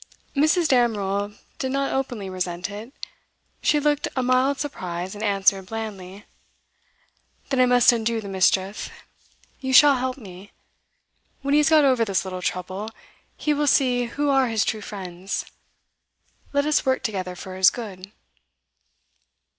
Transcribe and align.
Mrs. 0.35 0.67
Damerel 0.67 1.35
did 1.59 1.71
not 1.71 1.93
openly 1.93 2.27
resent 2.27 2.71
it. 2.71 2.91
She 3.61 3.79
looked 3.79 4.07
a 4.15 4.23
mild 4.23 4.59
surprise, 4.59 5.13
and 5.13 5.23
answered 5.23 5.67
blandly: 5.67 6.25
'Then 7.51 7.59
I 7.61 7.67
must 7.67 7.91
undo 7.91 8.19
the 8.19 8.27
mischief. 8.27 8.89
You 9.59 9.73
shall 9.73 9.97
help 9.97 10.17
me. 10.17 10.53
When 11.43 11.53
he 11.53 11.59
has 11.59 11.69
got 11.69 11.85
over 11.85 12.03
this 12.03 12.25
little 12.25 12.41
trouble, 12.41 12.89
he 13.37 13.53
will 13.53 13.67
see 13.67 14.05
who 14.05 14.29
are 14.31 14.47
his 14.47 14.65
true 14.65 14.81
friends. 14.81 15.45
Let 16.51 16.65
us 16.65 16.83
work 16.83 17.03
together 17.03 17.35
for 17.35 17.55
his 17.55 17.69
good. 17.69 18.11